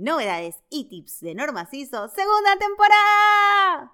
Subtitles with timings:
[0.00, 3.92] novedades y tips de Normas ISO, segunda temporada.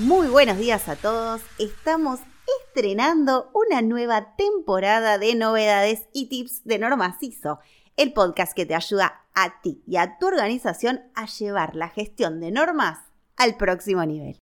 [0.00, 1.42] Muy buenos días a todos.
[1.58, 2.20] Estamos
[2.66, 7.58] estrenando una nueva temporada de novedades y tips de Normas ISO,
[7.98, 12.40] el podcast que te ayuda a ti y a tu organización a llevar la gestión
[12.40, 13.00] de normas
[13.36, 14.43] al próximo nivel.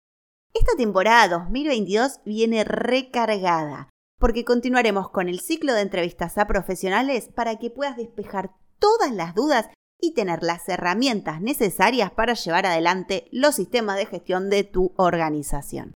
[0.59, 7.57] Esta temporada 2022 viene recargada porque continuaremos con el ciclo de entrevistas a profesionales para
[7.57, 9.69] que puedas despejar todas las dudas
[10.01, 15.93] y tener las herramientas necesarias para llevar adelante los sistemas de gestión de tu organización.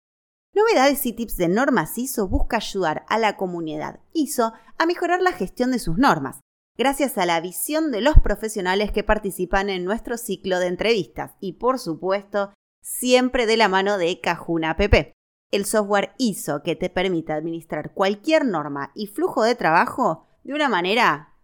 [0.54, 5.32] Novedades y tips de normas ISO busca ayudar a la comunidad ISO a mejorar la
[5.32, 6.40] gestión de sus normas,
[6.76, 11.54] gracias a la visión de los profesionales que participan en nuestro ciclo de entrevistas y,
[11.54, 15.12] por supuesto, siempre de la mano de Cajuna PP,
[15.50, 20.68] el software ISO que te permite administrar cualquier norma y flujo de trabajo de una
[20.68, 21.34] manera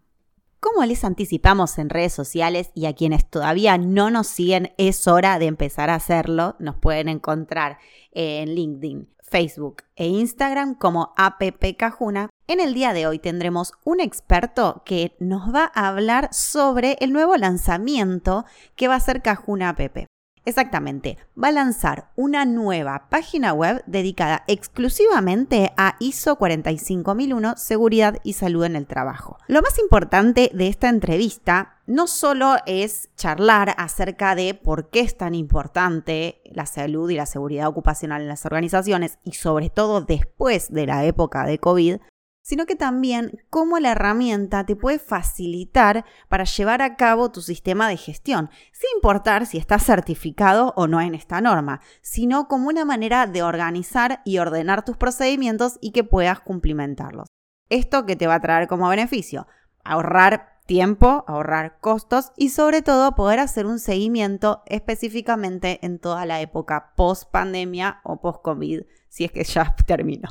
[0.62, 5.40] Como les anticipamos en redes sociales y a quienes todavía no nos siguen, es hora
[5.40, 6.56] de empezar a hacerlo.
[6.60, 7.80] Nos pueden encontrar
[8.12, 12.30] en LinkedIn, Facebook e Instagram como APP Cajuna.
[12.46, 17.12] En el día de hoy tendremos un experto que nos va a hablar sobre el
[17.12, 20.11] nuevo lanzamiento que va a ser Cajuna App.
[20.44, 28.34] Exactamente, va a lanzar una nueva página web dedicada exclusivamente a ISO 45001, seguridad y
[28.34, 29.38] salud en el trabajo.
[29.48, 35.18] Lo más importante de esta entrevista no solo es charlar acerca de por qué es
[35.18, 40.72] tan importante la salud y la seguridad ocupacional en las organizaciones y sobre todo después
[40.72, 41.98] de la época de COVID,
[42.42, 47.88] sino que también cómo la herramienta te puede facilitar para llevar a cabo tu sistema
[47.88, 52.86] de gestión, sin importar si estás certificado o no en esta norma, sino como una
[52.86, 57.28] manera de organizar y ordenar tus procedimientos y que puedas cumplimentarlos.
[57.70, 59.48] Esto que te va a traer como beneficio,
[59.84, 66.42] ahorrar tiempo, ahorrar costos y sobre todo poder hacer un seguimiento específicamente en toda la
[66.42, 70.30] época post pandemia o post COVID si es que ya terminó.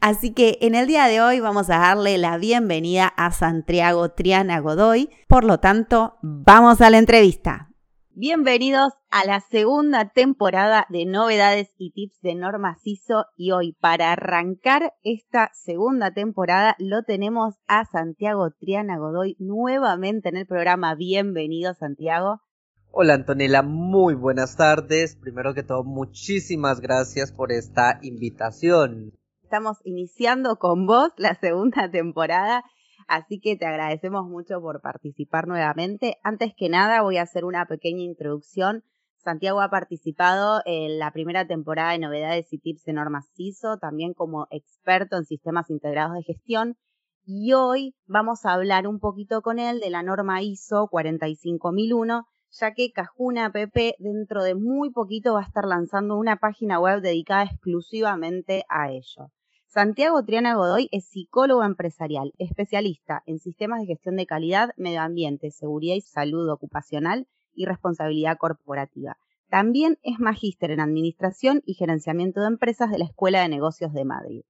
[0.00, 4.58] Así que en el día de hoy vamos a darle la bienvenida a Santiago Triana
[4.58, 5.10] Godoy.
[5.28, 7.68] Por lo tanto, vamos a la entrevista.
[8.18, 14.10] Bienvenidos a la segunda temporada de novedades y tips de Norma CISO y hoy para
[14.12, 20.94] arrancar esta segunda temporada lo tenemos a Santiago Triana Godoy nuevamente en el programa.
[20.94, 22.40] Bienvenido Santiago.
[22.98, 25.16] Hola Antonella, muy buenas tardes.
[25.16, 29.12] Primero que todo, muchísimas gracias por esta invitación.
[29.42, 32.64] Estamos iniciando con vos la segunda temporada,
[33.06, 36.16] así que te agradecemos mucho por participar nuevamente.
[36.22, 38.82] Antes que nada, voy a hacer una pequeña introducción.
[39.18, 44.14] Santiago ha participado en la primera temporada de novedades y tips de normas CISO, también
[44.14, 46.78] como experto en sistemas integrados de gestión.
[47.26, 52.74] Y hoy vamos a hablar un poquito con él de la norma ISO 45001 ya
[52.74, 53.56] que Cajuna App
[53.98, 59.30] dentro de muy poquito va a estar lanzando una página web dedicada exclusivamente a ello.
[59.66, 65.50] Santiago Triana Godoy es psicólogo empresarial, especialista en sistemas de gestión de calidad, medio ambiente,
[65.50, 69.18] seguridad y salud ocupacional y responsabilidad corporativa.
[69.50, 74.04] También es magíster en Administración y Gerenciamiento de Empresas de la Escuela de Negocios de
[74.04, 74.42] Madrid.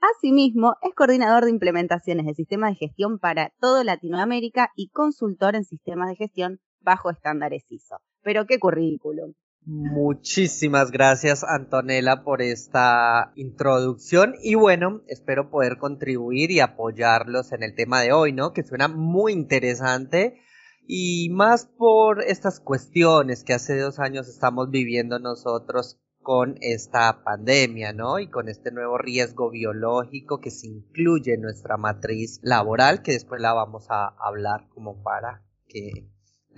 [0.00, 5.64] Asimismo, es coordinador de implementaciones de sistemas de gestión para toda Latinoamérica y consultor en
[5.64, 7.96] sistemas de gestión bajo estándares ISO.
[8.22, 9.32] Pero qué currículum.
[9.66, 17.74] Muchísimas gracias Antonella por esta introducción y bueno, espero poder contribuir y apoyarlos en el
[17.74, 18.54] tema de hoy, ¿no?
[18.54, 20.40] Que suena muy interesante
[20.86, 27.92] y más por estas cuestiones que hace dos años estamos viviendo nosotros con esta pandemia,
[27.92, 28.18] ¿no?
[28.18, 33.40] Y con este nuevo riesgo biológico que se incluye en nuestra matriz laboral, que después
[33.40, 36.08] la vamos a hablar como para que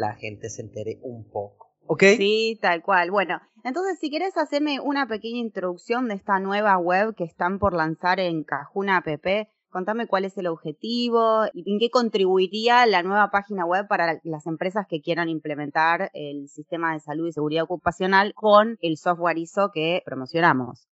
[0.03, 1.71] la gente se entere un poco.
[1.87, 2.03] ¿Ok?
[2.17, 3.11] Sí, tal cual.
[3.11, 7.75] Bueno, entonces si quieres hacerme una pequeña introducción de esta nueva web que están por
[7.75, 9.27] lanzar en Cajuna App,
[9.71, 14.47] contame cuál es el objetivo y en qué contribuiría la nueva página web para las
[14.47, 19.71] empresas que quieran implementar el sistema de salud y seguridad ocupacional con el software ISO
[19.73, 20.89] que promocionamos.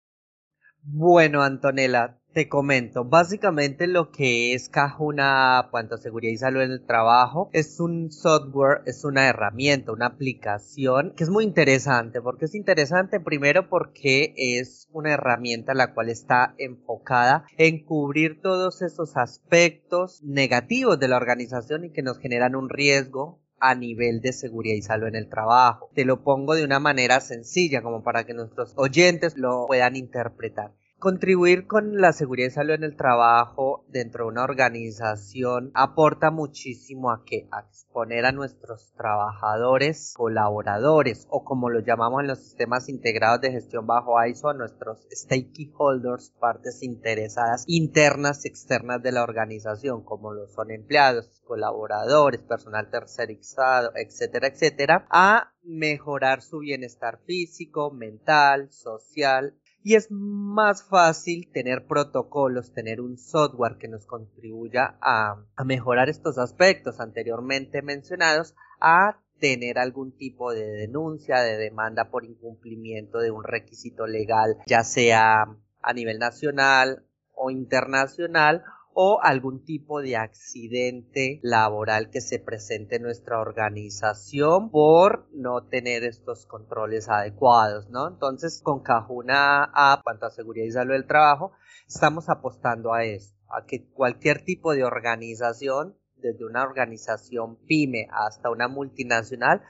[0.82, 6.72] Bueno, Antonella, Te comento, básicamente lo que es Cajuna cuanto a seguridad y salud en
[6.72, 12.20] el trabajo es un software, es una herramienta, una aplicación que es muy interesante.
[12.20, 13.18] porque es interesante?
[13.18, 21.00] Primero porque es una herramienta la cual está enfocada en cubrir todos esos aspectos negativos
[21.00, 25.08] de la organización y que nos generan un riesgo a nivel de seguridad y salud
[25.08, 25.90] en el trabajo.
[25.94, 30.72] Te lo pongo de una manera sencilla como para que nuestros oyentes lo puedan interpretar.
[31.00, 37.12] Contribuir con la seguridad y salud en el trabajo dentro de una organización aporta muchísimo
[37.12, 42.88] a que a exponer a nuestros trabajadores, colaboradores o como lo llamamos en los sistemas
[42.88, 49.22] integrados de gestión bajo ISO a nuestros stakeholders, partes interesadas internas y externas de la
[49.22, 57.92] organización, como lo son empleados, colaboradores, personal tercerizado, etcétera, etcétera, a mejorar su bienestar físico,
[57.92, 59.54] mental, social
[59.88, 66.36] y es más fácil tener protocolos, tener un software que nos contribuya a, mejorar estos
[66.36, 73.44] aspectos anteriormente mencionados, a tener algún tipo de denuncia, de demanda por incumplimiento de un
[73.44, 78.64] requisito legal, ya sea a nivel nacional o internacional
[79.00, 86.02] o algún tipo de accidente laboral que se presente en nuestra organización por no tener
[86.02, 88.08] estos controles adecuados, ¿no?
[88.08, 91.52] Entonces, con Cajuna A, cuanto a seguridad y salud del trabajo,
[91.86, 98.50] estamos apostando a esto, a que cualquier tipo de organización, desde una organización pyme hasta
[98.50, 99.62] una multinacional,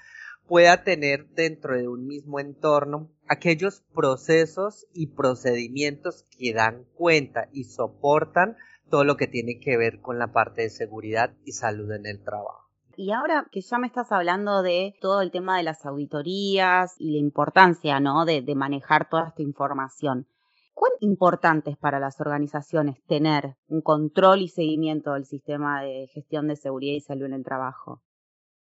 [0.47, 7.65] pueda tener dentro de un mismo entorno aquellos procesos y procedimientos que dan cuenta y
[7.65, 8.57] soportan
[8.89, 12.23] todo lo que tiene que ver con la parte de seguridad y salud en el
[12.23, 12.69] trabajo.
[12.97, 17.13] Y ahora que ya me estás hablando de todo el tema de las auditorías y
[17.13, 18.25] la importancia, ¿no?
[18.25, 20.27] De, de manejar toda esta información.
[20.75, 26.49] ¿Cuán importante es para las organizaciones tener un control y seguimiento del sistema de gestión
[26.49, 28.03] de seguridad y salud en el trabajo?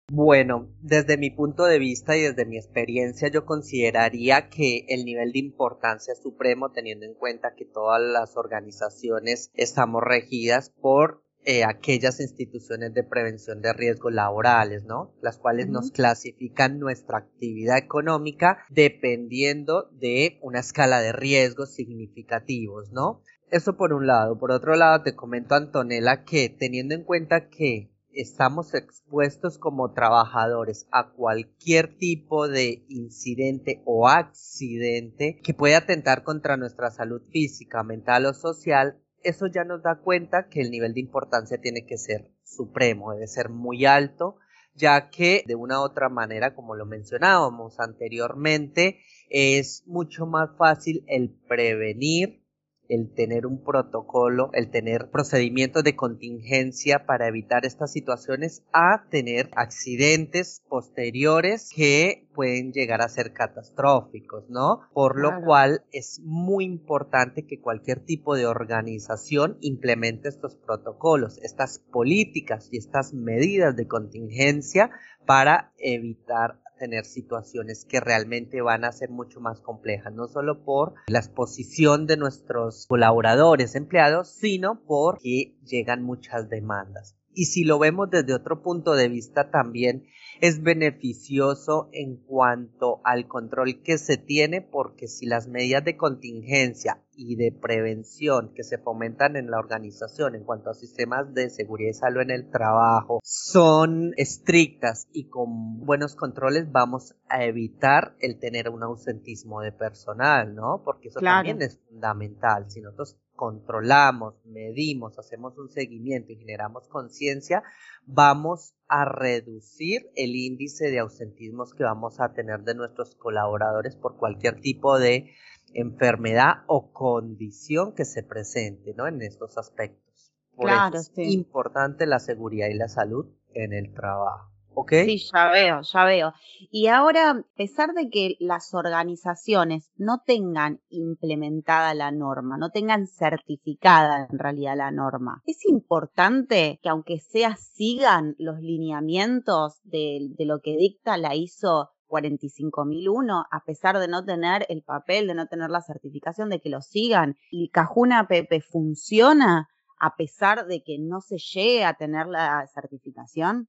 [0.08, 5.32] Bueno, desde mi punto de vista y desde mi experiencia yo consideraría que el nivel
[5.32, 11.64] de importancia es supremo teniendo en cuenta que todas las organizaciones estamos regidas por eh,
[11.64, 15.12] aquellas instituciones de prevención de riesgos laborales, ¿no?
[15.22, 23.22] Las cuales nos clasifican nuestra actividad económica dependiendo de una escala de riesgos significativos, ¿no?
[23.50, 24.38] Eso por un lado.
[24.38, 30.88] Por otro lado, te comento, Antonella, que teniendo en cuenta que estamos expuestos como trabajadores
[30.90, 38.26] a cualquier tipo de incidente o accidente que pueda atentar contra nuestra salud física, mental
[38.26, 42.32] o social, eso ya nos da cuenta que el nivel de importancia tiene que ser
[42.44, 44.36] supremo, debe ser muy alto,
[44.74, 48.98] ya que de una u otra manera, como lo mencionábamos anteriormente,
[49.28, 52.45] es mucho más fácil el prevenir
[52.88, 59.50] el tener un protocolo, el tener procedimientos de contingencia para evitar estas situaciones a tener
[59.56, 64.80] accidentes posteriores que pueden llegar a ser catastróficos, ¿no?
[64.92, 71.78] Por lo cual es muy importante que cualquier tipo de organización implemente estos protocolos, estas
[71.78, 74.90] políticas y estas medidas de contingencia
[75.24, 80.94] para evitar tener situaciones que realmente van a ser mucho más complejas, no solo por
[81.08, 87.17] la exposición de nuestros colaboradores, empleados, sino porque llegan muchas demandas.
[87.38, 90.06] Y si lo vemos desde otro punto de vista también
[90.40, 97.02] es beneficioso en cuanto al control que se tiene porque si las medidas de contingencia
[97.16, 101.90] y de prevención que se fomentan en la organización en cuanto a sistemas de seguridad
[101.90, 108.38] y salud en el trabajo son estrictas y con buenos controles vamos a evitar el
[108.38, 110.82] tener un ausentismo de personal, ¿no?
[110.85, 112.70] Porque eso también es fundamental.
[112.70, 117.62] Si nosotros controlamos, medimos, hacemos un seguimiento y generamos conciencia,
[118.06, 124.16] vamos a reducir el índice de ausentismos que vamos a tener de nuestros colaboradores por
[124.16, 125.30] cualquier tipo de
[125.76, 129.06] enfermedad o condición que se presente ¿no?
[129.06, 130.33] en estos aspectos.
[130.54, 134.56] Por claro, es importante la seguridad y la salud en el trabajo.
[134.88, 136.33] Sí, ya veo, ya veo.
[136.71, 143.06] Y ahora, a pesar de que las organizaciones no tengan implementada la norma, no tengan
[143.06, 150.45] certificada en realidad la norma, es importante que aunque sea sigan los lineamientos de, de
[150.45, 155.46] lo que dicta la ISO 45001, a pesar de no tener el papel, de no
[155.46, 157.36] tener la certificación, de que lo sigan.
[157.50, 163.68] Y Cajuna Pepe funciona a pesar de que no se llegue a tener la certificación.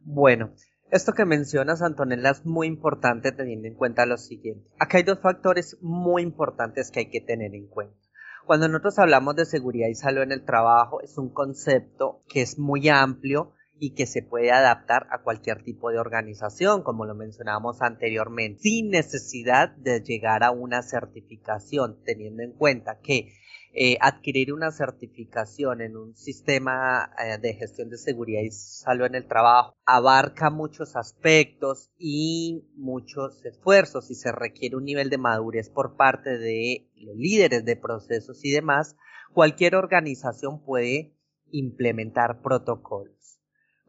[0.00, 0.52] Bueno,
[0.90, 4.68] esto que mencionas, Antonella, es muy importante teniendo en cuenta lo siguiente.
[4.78, 7.96] Acá hay dos factores muy importantes que hay que tener en cuenta.
[8.46, 12.58] Cuando nosotros hablamos de seguridad y salud en el trabajo, es un concepto que es
[12.58, 17.82] muy amplio y que se puede adaptar a cualquier tipo de organización, como lo mencionábamos
[17.82, 23.32] anteriormente, sin necesidad de llegar a una certificación, teniendo en cuenta que
[23.76, 29.16] eh, adquirir una certificación en un sistema eh, de gestión de seguridad y salud en
[29.16, 35.70] el trabajo abarca muchos aspectos y muchos esfuerzos y se requiere un nivel de madurez
[35.70, 38.94] por parte de los líderes de procesos y demás,
[39.32, 41.16] cualquier organización puede
[41.50, 43.33] implementar protocolos.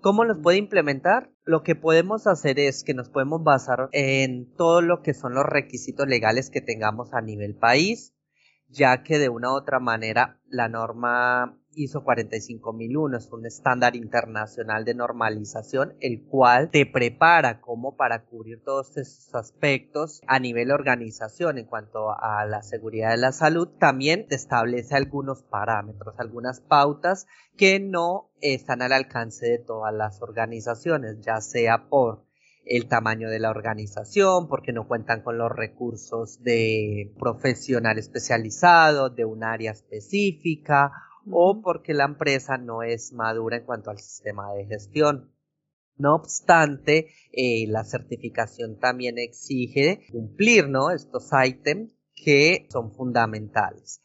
[0.01, 1.31] ¿Cómo los puede implementar?
[1.43, 5.45] Lo que podemos hacer es que nos podemos basar en todo lo que son los
[5.45, 8.13] requisitos legales que tengamos a nivel país,
[8.67, 14.85] ya que de una u otra manera la norma ISO 45001 es un estándar internacional
[14.85, 21.57] de normalización, el cual te prepara como para cubrir todos esos aspectos a nivel organización
[21.57, 23.67] en cuanto a la seguridad de la salud.
[23.79, 27.27] También te establece algunos parámetros, algunas pautas
[27.57, 32.25] que no están al alcance de todas las organizaciones, ya sea por
[32.65, 39.25] el tamaño de la organización, porque no cuentan con los recursos de profesional especializado, de
[39.25, 40.91] un área específica,
[41.29, 45.31] o porque la empresa no es madura en cuanto al sistema de gestión.
[45.97, 50.91] No obstante, eh, la certificación también exige cumplir ¿no?
[50.91, 54.01] estos ítems que son fundamentales.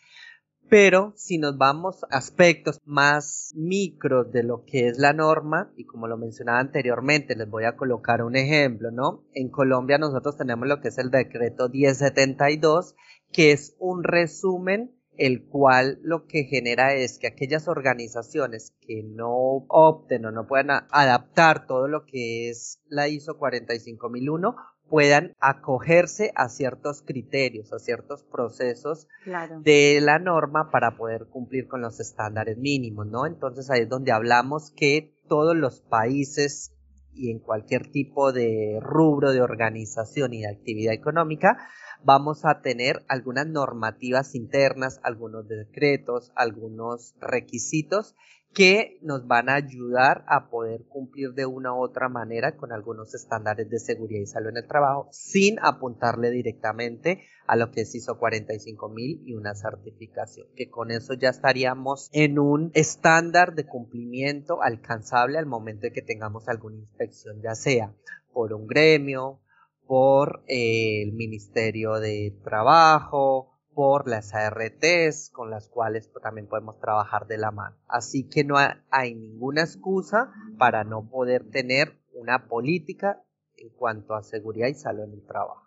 [0.69, 5.85] Pero si nos vamos a aspectos más micros de lo que es la norma, y
[5.85, 9.25] como lo mencionaba anteriormente, les voy a colocar un ejemplo, ¿no?
[9.35, 12.95] En Colombia nosotros tenemos lo que es el decreto 1072,
[13.33, 19.67] que es un resumen el cual lo que genera es que aquellas organizaciones que no
[19.69, 24.57] opten o no puedan adaptar todo lo que es la ISO 45001
[24.89, 29.09] puedan acogerse a ciertos criterios, a ciertos procesos
[29.63, 33.27] de la norma para poder cumplir con los estándares mínimos, ¿no?
[33.27, 36.73] Entonces ahí es donde hablamos que todos los países
[37.13, 41.59] y en cualquier tipo de rubro de organización y de actividad económica
[42.05, 48.17] vamos a tener algunas normativas internas, algunos decretos, algunos requisitos
[48.53, 53.15] que nos van a ayudar a poder cumplir de una u otra manera con algunos
[53.15, 57.95] estándares de seguridad y salud en el trabajo sin apuntarle directamente a lo que es
[57.95, 64.63] ISO 45000 y una certificación, que con eso ya estaríamos en un estándar de cumplimiento
[64.63, 67.95] alcanzable al momento de que tengamos alguna inspección, ya sea
[68.33, 69.41] por un gremio,
[69.91, 77.39] por el Ministerio de Trabajo, por las ARTs con las cuales también podemos trabajar de
[77.39, 77.75] la mano.
[77.89, 78.55] Así que no
[78.93, 83.21] hay ninguna excusa para no poder tener una política
[83.57, 85.67] en cuanto a seguridad y salud en el trabajo.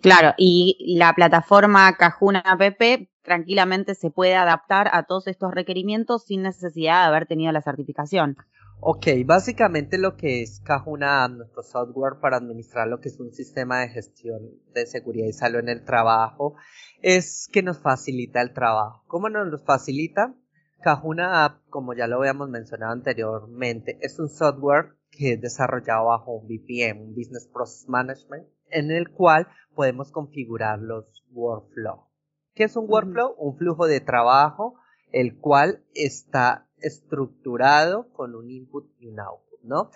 [0.00, 2.80] Claro, y la plataforma Cajuna App
[3.20, 8.38] tranquilamente se puede adaptar a todos estos requerimientos sin necesidad de haber tenido la certificación.
[8.80, 13.80] Ok, básicamente lo que es Cajuna, nuestro software para administrar lo que es un sistema
[13.80, 14.38] de gestión
[14.72, 16.54] de seguridad y salud en el trabajo,
[17.02, 19.02] es que nos facilita el trabajo.
[19.08, 20.32] ¿Cómo nos lo facilita?
[20.80, 26.36] Cajuna App, como ya lo habíamos mencionado anteriormente, es un software que es desarrollado bajo
[26.36, 32.04] un BPM, un Business Process Management, en el cual podemos configurar los workflows.
[32.54, 33.34] ¿Qué es un workflow?
[33.38, 34.76] Un flujo de trabajo,
[35.10, 39.90] el cual está estructurado con un input y un output, ¿no?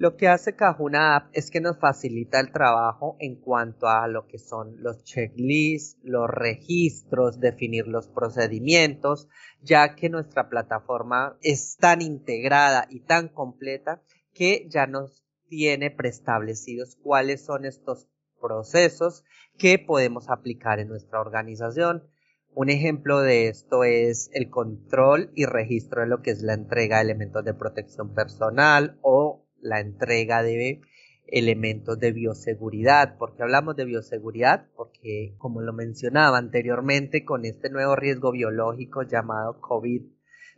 [0.00, 4.26] Lo que hace Cajuna App es que nos facilita el trabajo en cuanto a lo
[4.26, 9.28] que son los checklists, los registros, definir los procedimientos,
[9.60, 14.00] ya que nuestra plataforma es tan integrada y tan completa
[14.32, 18.08] que ya nos tiene preestablecidos cuáles son estos
[18.40, 19.24] procesos
[19.58, 22.08] que podemos aplicar en nuestra organización.
[22.54, 26.96] Un ejemplo de esto es el control y registro de lo que es la entrega
[26.96, 30.80] de elementos de protección personal o la entrega de
[31.26, 33.16] elementos de bioseguridad.
[33.18, 34.66] ¿Por qué hablamos de bioseguridad?
[34.74, 40.02] Porque, como lo mencionaba anteriormente, con este nuevo riesgo biológico llamado COVID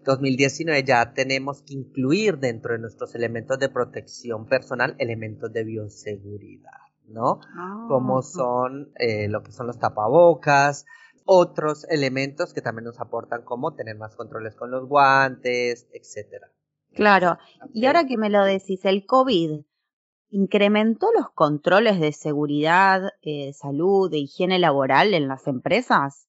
[0.05, 6.71] 2019 ya tenemos que incluir dentro de nuestros elementos de protección personal elementos de bioseguridad,
[7.07, 7.41] ¿no?
[7.57, 10.87] Ah, como son eh, lo que son los tapabocas,
[11.25, 16.51] otros elementos que también nos aportan como tener más controles con los guantes, etcétera.
[16.95, 17.39] Claro,
[17.73, 19.63] y ahora que me lo decís, el COVID
[20.31, 26.27] incrementó los controles de seguridad, eh, salud, de higiene laboral en las empresas.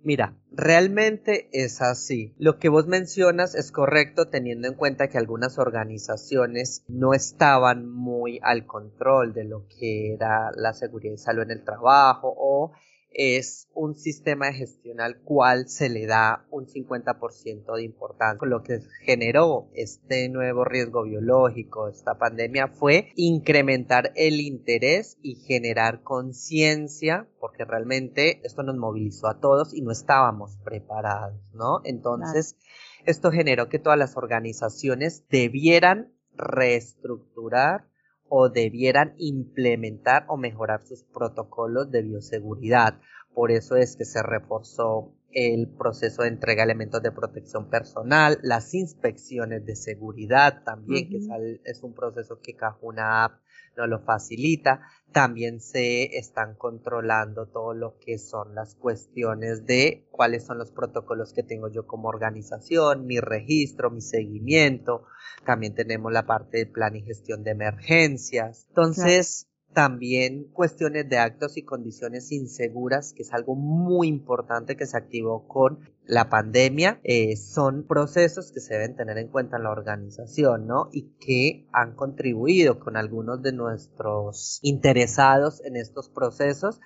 [0.00, 2.34] Mira, realmente es así.
[2.38, 8.38] Lo que vos mencionas es correcto teniendo en cuenta que algunas organizaciones no estaban muy
[8.42, 12.72] al control de lo que era la seguridad y salud en el trabajo o
[13.10, 18.48] es un sistema de gestión al cual se le da un 50% de importancia.
[18.48, 26.02] Lo que generó este nuevo riesgo biológico, esta pandemia, fue incrementar el interés y generar
[26.02, 31.80] conciencia, porque realmente esto nos movilizó a todos y no estábamos preparados, ¿no?
[31.84, 32.56] Entonces,
[33.04, 37.87] esto generó que todas las organizaciones debieran reestructurar
[38.28, 43.00] o debieran implementar o mejorar sus protocolos de bioseguridad.
[43.34, 48.38] Por eso es que se reforzó el proceso de entrega de elementos de protección personal,
[48.42, 51.18] las inspecciones de seguridad también, que
[51.64, 53.40] es, un proceso que Cajuna App
[53.76, 54.80] no lo facilita.
[55.12, 61.32] También se están controlando todo lo que son las cuestiones de cuáles son los protocolos
[61.32, 65.04] que tengo yo como organización, mi registro, mi seguimiento.
[65.46, 68.66] También tenemos la parte de plan y gestión de emergencias.
[68.68, 74.96] Entonces, también cuestiones de actos y condiciones inseguras, que es algo muy importante que se
[74.96, 79.70] activó con la pandemia, eh, son procesos que se deben tener en cuenta en la
[79.70, 80.88] organización, ¿no?
[80.92, 86.80] Y que han contribuido con algunos de nuestros interesados en estos procesos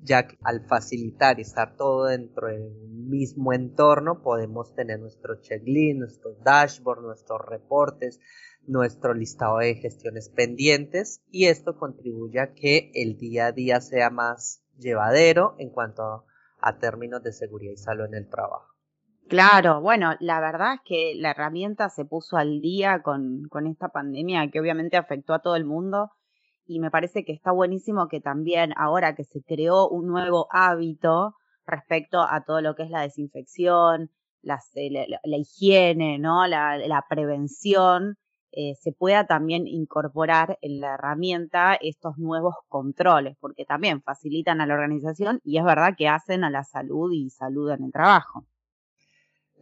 [0.00, 5.98] ya que al facilitar y estar todo dentro del mismo entorno podemos tener nuestro checklist,
[5.98, 8.20] nuestros dashboards, nuestros reportes,
[8.68, 14.10] nuestro listado de gestiones pendientes y esto contribuye a que el día a día sea
[14.10, 16.26] más llevadero en cuanto
[16.60, 18.74] a, términos de seguridad y salud en el trabajo.
[19.28, 23.88] Claro, bueno, la verdad es que la herramienta se puso al día con, con esta
[23.88, 26.10] pandemia que obviamente afectó a todo el mundo
[26.66, 31.34] y me parece que está buenísimo que también ahora que se creó un nuevo hábito
[31.66, 34.10] respecto a todo lo que es la desinfección,
[34.42, 34.58] la,
[35.38, 36.46] higiene, ¿no?
[36.46, 38.16] la, la prevención,
[38.52, 44.66] eh, se pueda también incorporar en la herramienta estos nuevos controles, porque también facilitan a
[44.66, 48.46] la organización y es verdad que hacen a la salud y salud en el trabajo.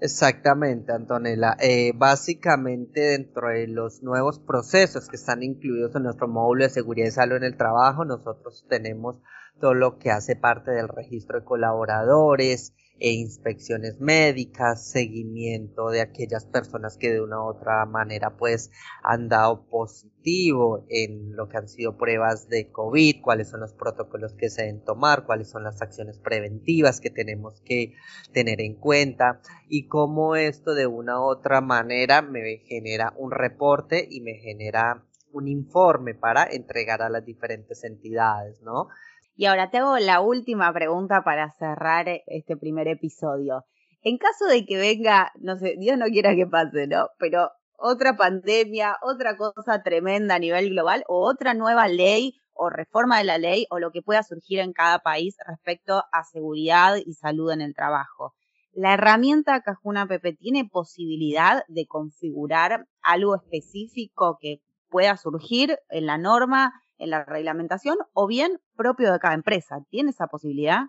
[0.01, 1.57] Exactamente, Antonella.
[1.59, 7.09] Eh, básicamente dentro de los nuevos procesos que están incluidos en nuestro módulo de seguridad
[7.09, 9.21] y salud en el trabajo, nosotros tenemos
[9.59, 16.47] todo lo que hace parte del registro de colaboradores, e inspecciones médicas, seguimiento de aquellas
[16.47, 18.71] personas que de una u otra manera pues
[19.03, 24.35] han dado positivo en lo que han sido pruebas de COVID, cuáles son los protocolos
[24.35, 27.95] que se deben tomar, cuáles son las acciones preventivas que tenemos que
[28.33, 34.07] tener en cuenta y cómo esto de una u otra manera me genera un reporte
[34.11, 38.89] y me genera un informe para entregar a las diferentes entidades, ¿no?
[39.39, 43.67] Y ahora te hago la última pregunta para cerrar este primer episodio.
[44.01, 47.09] En caso de que venga, no sé, Dios no quiera que pase, ¿no?
[47.19, 53.19] Pero otra pandemia, otra cosa tremenda a nivel global o otra nueva ley o reforma
[53.19, 57.13] de la ley o lo que pueda surgir en cada país respecto a seguridad y
[57.13, 58.33] salud en el trabajo.
[58.73, 66.17] La herramienta Cajuna Pepe tiene posibilidad de configurar algo específico que pueda surgir en la
[66.17, 69.85] norma en la reglamentación o bien propio de cada empresa.
[69.91, 70.87] ¿Tiene esa posibilidad?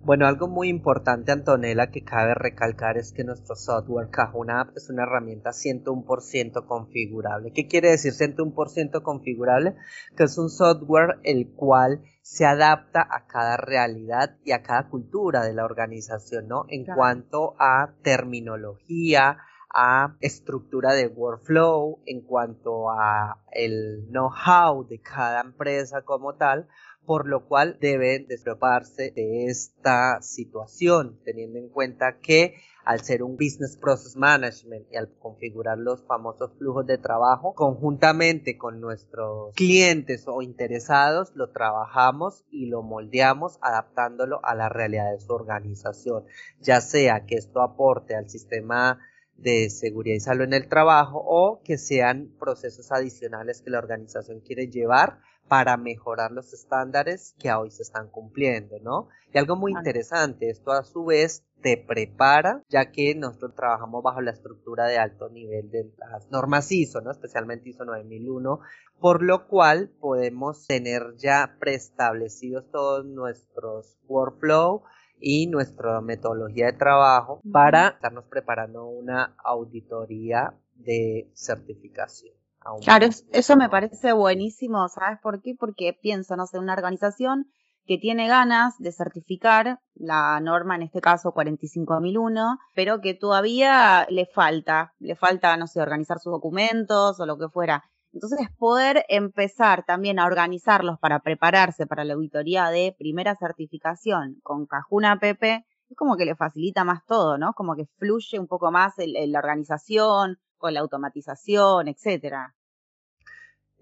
[0.00, 4.88] Bueno, algo muy importante, Antonella, que cabe recalcar es que nuestro software Cajuna App es
[4.90, 7.52] una herramienta 101% configurable.
[7.52, 9.74] ¿Qué quiere decir 101% configurable?
[10.16, 15.42] Que es un software el cual se adapta a cada realidad y a cada cultura
[15.42, 16.64] de la organización, ¿no?
[16.68, 19.38] En cuanto a terminología,
[19.80, 26.66] a estructura de workflow, en cuanto a el know-how de cada empresa como tal,
[27.06, 33.36] por lo cual deben despreocuparse de esta situación, teniendo en cuenta que al ser un
[33.36, 40.24] business process management y al configurar los famosos flujos de trabajo, conjuntamente con nuestros clientes
[40.26, 46.24] o interesados, lo trabajamos y lo moldeamos adaptándolo a la realidad de su organización,
[46.60, 48.98] ya sea que esto aporte al sistema
[49.38, 54.40] de seguridad y salud en el trabajo o que sean procesos adicionales que la organización
[54.40, 59.08] quiere llevar para mejorar los estándares que hoy se están cumpliendo, ¿no?
[59.32, 64.20] Y algo muy interesante, esto a su vez te prepara, ya que nosotros trabajamos bajo
[64.20, 67.10] la estructura de alto nivel de las normas ISO, ¿no?
[67.10, 68.60] Especialmente ISO 9001,
[69.00, 74.82] por lo cual podemos tener ya preestablecidos todos nuestros workflow
[75.20, 82.34] y nuestra metodología de trabajo para estarnos preparando una auditoría de certificación.
[82.82, 85.54] Claro, eso me parece buenísimo, ¿sabes por qué?
[85.58, 87.46] Porque pienso, no sé, una organización
[87.86, 94.26] que tiene ganas de certificar la norma, en este caso 45001, pero que todavía le
[94.26, 97.84] falta, le falta, no sé, organizar sus documentos o lo que fuera.
[98.12, 104.66] Entonces, poder empezar también a organizarlos para prepararse para la auditoría de primera certificación con
[104.66, 107.52] Cajuna PP es como que le facilita más todo, ¿no?
[107.54, 112.54] Como que fluye un poco más la organización, con la automatización, etcétera.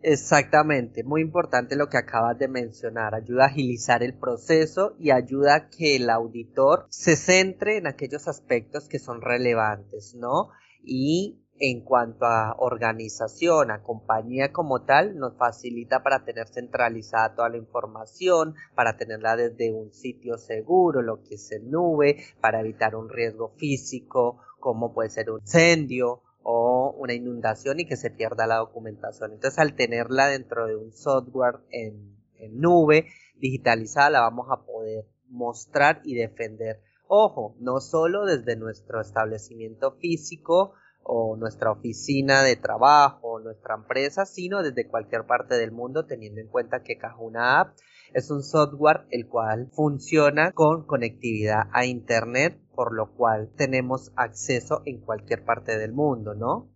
[0.02, 5.54] Exactamente, muy importante lo que acabas de mencionar, ayuda a agilizar el proceso y ayuda
[5.56, 10.50] a que el auditor se centre en aquellos aspectos que son relevantes, ¿no?
[10.84, 17.48] Y en cuanto a organización, a compañía como tal, nos facilita para tener centralizada toda
[17.48, 22.94] la información, para tenerla desde un sitio seguro, lo que es el nube, para evitar
[22.94, 28.46] un riesgo físico como puede ser un incendio o una inundación y que se pierda
[28.46, 29.32] la documentación.
[29.32, 35.06] Entonces, al tenerla dentro de un software en, en nube digitalizada, la vamos a poder
[35.28, 36.80] mostrar y defender.
[37.08, 40.74] Ojo, no solo desde nuestro establecimiento físico,
[41.08, 46.48] o nuestra oficina de trabajo, nuestra empresa, sino desde cualquier parte del mundo, teniendo en
[46.48, 47.76] cuenta que Cajuna App
[48.12, 54.82] es un software el cual funciona con conectividad a Internet, por lo cual tenemos acceso
[54.84, 56.72] en cualquier parte del mundo, ¿no?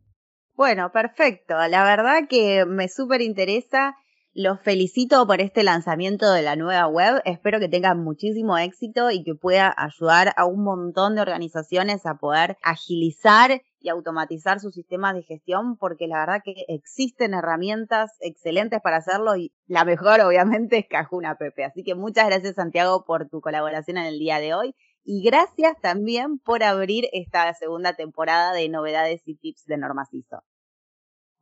[0.54, 1.54] Bueno, perfecto.
[1.68, 3.96] La verdad que me súper interesa.
[4.32, 7.20] Los felicito por este lanzamiento de la nueva web.
[7.24, 12.14] Espero que tengan muchísimo éxito y que pueda ayudar a un montón de organizaciones a
[12.14, 18.80] poder agilizar y automatizar sus sistemas de gestión, porque la verdad que existen herramientas excelentes
[18.80, 21.64] para hacerlo y la mejor obviamente es Cajuna Pepe.
[21.64, 25.80] Así que muchas gracias Santiago por tu colaboración en el día de hoy y gracias
[25.80, 30.44] también por abrir esta segunda temporada de novedades y tips de Normaciso.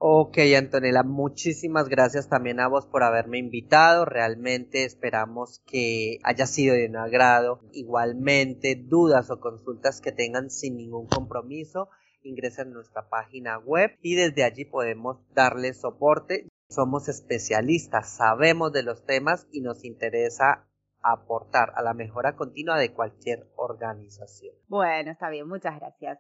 [0.01, 4.05] Ok, Antonella, muchísimas gracias también a vos por haberme invitado.
[4.05, 7.63] Realmente esperamos que haya sido de un agrado.
[7.73, 11.89] Igualmente, dudas o consultas que tengan sin ningún compromiso,
[12.23, 16.49] ingresen a nuestra página web y desde allí podemos darles soporte.
[16.71, 20.67] Somos especialistas, sabemos de los temas y nos interesa
[21.01, 24.55] aportar a la mejora continua de cualquier organización.
[24.69, 26.19] Bueno, está bien, muchas gracias.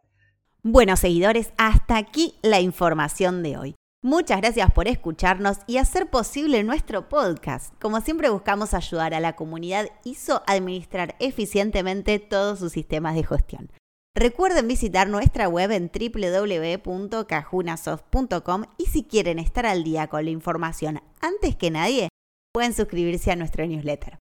[0.62, 3.74] Bueno, seguidores, hasta aquí la información de hoy.
[4.02, 7.74] Muchas gracias por escucharnos y hacer posible nuestro podcast.
[7.80, 13.24] Como siempre buscamos ayudar a la comunidad ISO a administrar eficientemente todos sus sistemas de
[13.24, 13.70] gestión.
[14.14, 21.00] Recuerden visitar nuestra web en www.cajunasoft.com y si quieren estar al día con la información
[21.20, 22.08] antes que nadie,
[22.52, 24.18] pueden suscribirse a nuestro newsletter.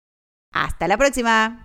[0.53, 1.63] ¡Hasta la próxima!